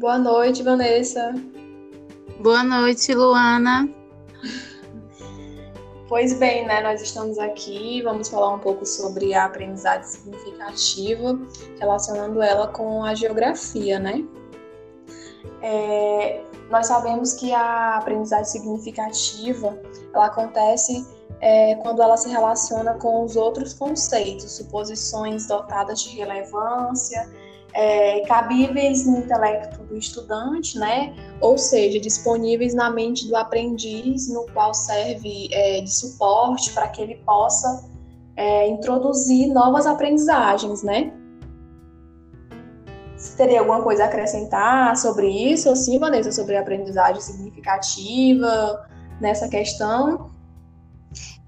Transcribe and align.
Boa 0.00 0.16
noite, 0.16 0.62
Vanessa. 0.62 1.34
Boa 2.40 2.64
noite, 2.64 3.12
Luana. 3.12 3.86
Pois 6.08 6.32
bem, 6.38 6.66
né, 6.66 6.80
nós 6.80 7.02
estamos 7.02 7.38
aqui, 7.38 8.00
vamos 8.00 8.30
falar 8.30 8.54
um 8.54 8.58
pouco 8.58 8.86
sobre 8.86 9.34
a 9.34 9.44
aprendizagem 9.44 10.04
significativa, 10.04 11.38
relacionando 11.78 12.40
ela 12.40 12.68
com 12.68 13.04
a 13.04 13.14
geografia, 13.14 13.98
né? 13.98 14.24
É, 15.60 16.44
nós 16.70 16.86
sabemos 16.86 17.34
que 17.34 17.52
a 17.52 17.98
aprendizagem 17.98 18.46
significativa, 18.46 19.78
ela 20.14 20.26
acontece 20.28 21.06
é, 21.42 21.74
quando 21.82 22.02
ela 22.02 22.16
se 22.16 22.30
relaciona 22.30 22.94
com 22.94 23.22
os 23.22 23.36
outros 23.36 23.74
conceitos, 23.74 24.50
suposições 24.52 25.46
dotadas 25.46 26.00
de 26.00 26.16
relevância, 26.16 27.30
é, 27.72 28.20
cabíveis 28.26 29.06
no 29.06 29.18
intelecto 29.18 29.82
do 29.84 29.96
estudante, 29.96 30.78
né? 30.78 31.14
Ou 31.40 31.56
seja, 31.56 32.00
disponíveis 32.00 32.74
na 32.74 32.90
mente 32.90 33.28
do 33.28 33.36
aprendiz, 33.36 34.28
no 34.28 34.46
qual 34.52 34.74
serve 34.74 35.48
é, 35.52 35.80
de 35.80 35.92
suporte 35.92 36.72
para 36.72 36.88
que 36.88 37.00
ele 37.00 37.16
possa 37.16 37.88
é, 38.36 38.68
introduzir 38.68 39.48
novas 39.48 39.86
aprendizagens, 39.86 40.82
né? 40.82 41.12
Você 43.16 43.36
teria 43.36 43.60
alguma 43.60 43.82
coisa 43.82 44.04
a 44.04 44.06
acrescentar 44.06 44.96
sobre 44.96 45.28
isso, 45.28 45.68
ou 45.68 45.76
sim, 45.76 45.98
Vanessa, 45.98 46.32
sobre 46.32 46.56
aprendizagem 46.56 47.20
significativa 47.20 48.88
nessa 49.20 49.46
questão? 49.46 50.30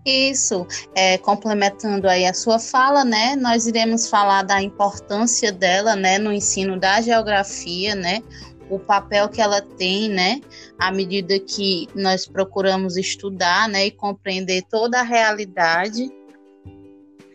Isso, 0.04 0.66
é, 0.96 1.16
complementando 1.18 2.08
aí 2.08 2.26
a 2.26 2.34
sua 2.34 2.58
fala, 2.58 3.04
né, 3.04 3.36
nós 3.36 3.68
iremos 3.68 4.08
falar 4.08 4.42
da 4.42 4.60
importância 4.60 5.52
dela, 5.52 5.94
né, 5.94 6.18
no 6.18 6.32
ensino 6.32 6.78
da 6.78 7.00
geografia, 7.00 7.94
né, 7.94 8.20
o 8.68 8.80
papel 8.80 9.28
que 9.28 9.40
ela 9.40 9.60
tem, 9.62 10.08
né, 10.08 10.40
à 10.76 10.90
medida 10.90 11.38
que 11.38 11.86
nós 11.94 12.26
procuramos 12.26 12.96
estudar, 12.96 13.68
né, 13.68 13.86
e 13.86 13.90
compreender 13.92 14.62
toda 14.68 14.98
a 14.98 15.04
realidade. 15.04 16.10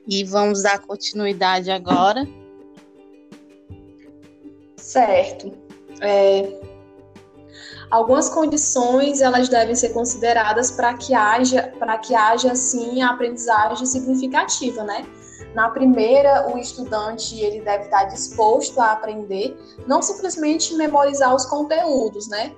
E 0.05 0.23
vamos 0.25 0.63
dar 0.63 0.79
continuidade 0.79 1.69
agora. 1.71 2.27
Certo. 4.77 5.51
É, 6.01 6.66
algumas 7.89 8.29
condições 8.29 9.21
elas 9.21 9.49
devem 9.49 9.75
ser 9.75 9.89
consideradas 9.89 10.71
para 10.71 10.93
que 10.93 11.13
haja 11.13 11.73
para 11.79 11.97
que 11.97 12.13
haja 12.13 12.51
assim 12.51 13.01
a 13.01 13.11
aprendizagem 13.11 13.85
significativa, 13.85 14.83
né? 14.83 15.05
Na 15.53 15.69
primeira, 15.69 16.53
o 16.53 16.57
estudante 16.57 17.39
ele 17.39 17.61
deve 17.61 17.85
estar 17.85 18.03
disposto 18.05 18.79
a 18.79 18.91
aprender, 18.91 19.57
não 19.87 20.01
simplesmente 20.01 20.75
memorizar 20.75 21.33
os 21.33 21.45
conteúdos, 21.45 22.27
né? 22.27 22.53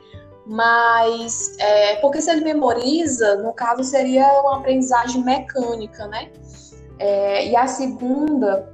Mas 0.45 1.55
é, 1.59 1.97
porque 1.97 2.19
se 2.19 2.31
ele 2.31 2.41
memoriza, 2.41 3.35
no 3.37 3.53
caso 3.53 3.83
seria 3.83 4.27
uma 4.41 4.57
aprendizagem 4.57 5.23
mecânica, 5.23 6.07
né? 6.07 6.31
É, 6.97 7.47
e 7.47 7.55
a 7.55 7.67
segunda, 7.67 8.67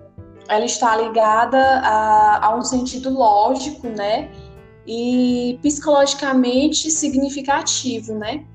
ela 0.48 0.66
está 0.66 0.96
ligada 0.96 1.60
a, 1.84 2.48
a 2.48 2.56
um 2.56 2.64
sentido 2.64 3.10
lógico, 3.10 3.88
né? 3.88 4.32
E 4.86 5.60
psicologicamente 5.62 6.92
significativo, 6.92 8.14
né? 8.14 8.46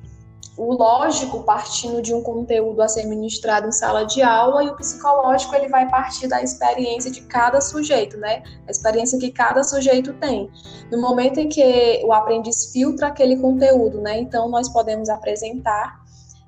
O 0.57 0.75
lógico 0.75 1.43
partindo 1.43 2.03
de 2.03 2.13
um 2.13 2.23
conteúdo 2.23 2.83
a 2.83 2.89
ser 2.89 3.07
ministrado 3.07 3.69
em 3.69 3.73
sala 3.73 4.05
de 4.05 4.21
aula 4.23 4.63
e 4.63 4.69
o 4.69 4.77
psicológico 4.77 5.55
ele 5.55 5.69
vai 5.69 5.89
partir 5.89 6.29
da 6.29 6.43
experiência 6.43 7.11
de 7.11 7.23
cada 7.23 7.61
sujeito, 7.61 8.19
né? 8.19 8.43
A 8.69 8.71
experiência 8.71 9.19
que 9.19 9.31
cada 9.31 9.63
sujeito 9.65 10.13
tem. 10.15 10.51
No 10.91 11.01
momento 11.01 11.41
em 11.41 11.49
que 11.49 12.03
o 12.05 12.13
aprendiz 12.13 12.73
filtra 12.73 13.07
aquele 13.07 13.37
conteúdo, 13.37 14.01
né? 14.01 14.19
Então 14.21 14.49
nós 14.49 14.69
podemos 14.69 15.09
apresentar 15.09 16.01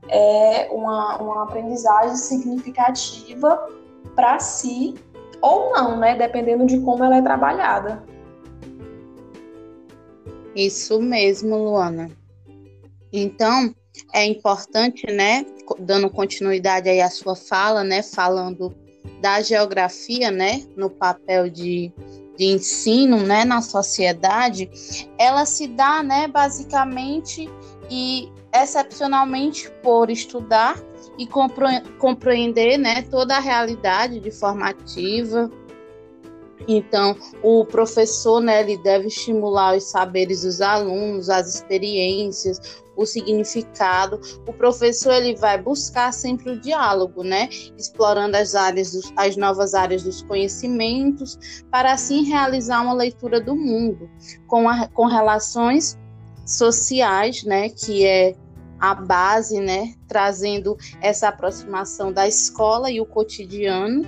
é, 0.09 0.69
uma, 0.71 1.17
uma 1.17 1.43
aprendizagem 1.45 2.17
significativa 2.17 3.67
para 4.15 4.39
si 4.39 4.95
ou 5.41 5.73
não, 5.73 5.97
né? 5.97 6.17
Dependendo 6.17 6.67
de 6.67 6.79
como 6.81 7.03
ela 7.03 7.17
é 7.17 7.23
trabalhada. 7.23 8.12
Isso 10.55 11.01
mesmo, 11.01 11.57
Luana. 11.57 12.11
Então, 13.13 13.75
é 14.13 14.25
importante, 14.25 15.07
né, 15.07 15.45
dando 15.79 16.09
continuidade 16.11 16.89
aí 16.89 17.01
à 17.01 17.11
sua 17.11 17.37
fala, 17.37 17.85
né, 17.85 18.03
falando 18.03 18.75
da 19.21 19.41
geografia, 19.41 20.31
né, 20.31 20.63
no 20.77 20.91
papel 20.91 21.49
de, 21.49 21.93
de 22.37 22.47
ensino, 22.47 23.19
né, 23.19 23.45
na 23.45 23.61
sociedade, 23.63 24.71
ela 25.19 25.45
se 25.45 25.67
dá, 25.69 26.03
né, 26.03 26.27
basicamente 26.27 27.49
e 27.91 28.29
excepcionalmente 28.55 29.71
por 29.83 30.11
estudar 30.11 30.77
e 31.19 31.27
compreender, 31.99 32.79
né, 32.79 33.03
toda 33.03 33.37
a 33.37 33.41
realidade 33.41 34.21
de 34.21 34.31
formativa, 34.31 35.51
então, 36.69 37.17
o 37.43 37.65
professor, 37.65 38.41
né, 38.41 38.61
ele 38.61 38.77
deve 38.79 39.09
estimular 39.09 39.77
os 39.77 39.85
saberes 39.85 40.43
dos 40.43 40.61
alunos, 40.61 41.29
as 41.29 41.55
experiências, 41.55 42.83
o 42.97 43.07
significado. 43.07 44.21
O 44.47 44.53
professor 44.53 45.13
ele 45.13 45.35
vai 45.37 45.61
buscar 45.61 46.13
sempre 46.13 46.51
o 46.51 46.61
diálogo, 46.61 47.23
né, 47.23 47.49
explorando 47.77 48.37
as 48.37 48.55
áreas, 48.55 48.93
dos, 48.93 49.13
as 49.17 49.37
novas 49.37 49.75
áreas 49.75 50.03
dos 50.03 50.23
conhecimentos, 50.23 51.63
para 51.71 51.93
assim 51.93 52.25
realizar 52.25 52.83
uma 52.83 52.95
leitura 52.95 53.41
do 53.41 53.57
mundo 53.57 54.11
com, 54.47 54.69
a, 54.69 54.89
com 54.89 55.07
relações 55.07 55.99
sociais, 56.47 57.45
né, 57.45 57.69
que 57.69 58.07
é 58.07 58.35
a 58.79 58.95
base, 58.95 59.61
né, 59.61 59.95
trazendo 60.09 60.77
essa 61.01 61.29
aproximação 61.29 62.13
da 62.13 62.27
escola 62.27 62.91
e 62.91 63.01
o 63.01 63.07
cotidiano 63.07 64.07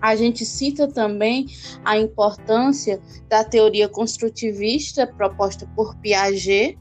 a 0.00 0.14
gente 0.14 0.44
cita 0.44 0.86
também 0.88 1.46
a 1.84 1.98
importância 1.98 3.00
da 3.28 3.42
teoria 3.42 3.88
construtivista 3.88 5.06
proposta 5.06 5.68
por 5.74 5.96
Piaget, 5.96 6.78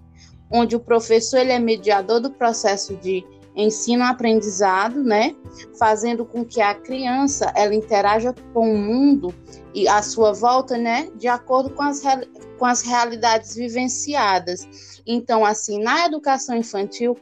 onde 0.51 0.75
o 0.75 0.79
professor 0.79 1.39
ele 1.39 1.51
é 1.51 1.59
mediador 1.59 2.19
do 2.19 2.31
processo 2.31 2.95
de 2.97 3.25
ensino-aprendizado, 3.55 5.01
né, 5.01 5.33
fazendo 5.79 6.25
com 6.25 6.43
que 6.43 6.59
a 6.61 6.75
criança 6.75 7.51
ela 7.55 7.73
interaja 7.73 8.35
com 8.53 8.73
o 8.73 8.77
mundo 8.77 9.33
e 9.73 9.87
a 9.87 10.01
sua 10.01 10.33
volta, 10.33 10.77
né, 10.77 11.09
de 11.15 11.27
acordo 11.27 11.69
com 11.69 11.83
as, 11.83 12.01
com 12.59 12.65
as 12.65 12.81
realidades 12.81 13.55
vivenciadas. 13.55 15.01
Então, 15.07 15.45
assim, 15.45 15.81
na 15.81 16.05
educação 16.05 16.55
infantil, 16.55 17.17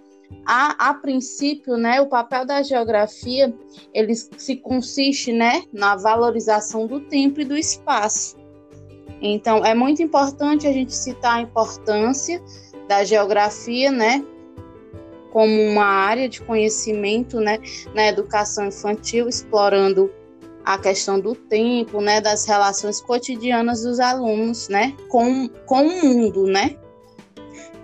a, 0.46 0.90
a 0.90 0.94
princípio, 0.94 1.78
né, 1.78 2.02
o 2.02 2.08
papel 2.08 2.46
da 2.46 2.62
geografia 2.62 3.54
ele 3.94 4.14
se 4.16 4.56
consiste, 4.58 5.32
né, 5.32 5.64
na 5.72 5.96
valorização 5.96 6.86
do 6.86 7.00
tempo 7.00 7.42
e 7.42 7.46
do 7.46 7.58
espaço. 7.58 8.36
Então, 9.22 9.64
é 9.66 9.74
muito 9.74 10.02
importante 10.02 10.68
a 10.68 10.72
gente 10.72 10.94
citar 10.94 11.38
a 11.38 11.42
importância 11.42 12.44
da 12.88 13.04
geografia, 13.04 13.92
né, 13.92 14.24
como 15.32 15.62
uma 15.64 15.86
área 15.86 16.28
de 16.28 16.42
conhecimento, 16.42 17.40
né, 17.40 17.58
na 17.94 18.08
educação 18.08 18.68
infantil, 18.68 19.30
explorando 19.30 20.12
a 20.66 20.78
questão 20.78 21.20
do 21.20 21.36
tempo, 21.36 22.02
né, 22.02 22.22
das 22.22 22.46
relações 22.46 23.02
cotidianas 23.02 23.84
dos 23.84 24.00
alunos, 24.00 24.70
né, 24.70 24.94
com, 25.10 25.48
com 25.66 25.88
o 25.88 26.06
mundo, 26.06 26.46
né. 26.46 26.78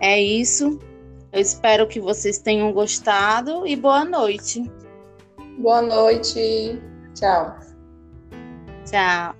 É 0.02 0.20
isso. 0.20 0.80
Eu 1.32 1.40
espero 1.40 1.88
que 1.88 2.00
vocês 2.00 2.40
tenham 2.40 2.72
gostado 2.74 3.66
e 3.66 3.76
boa 3.76 4.04
noite. 4.04 4.64
Boa 5.60 5.82
noite. 5.82 6.82
Tchau. 7.14 7.56
Tchau. 8.86 9.39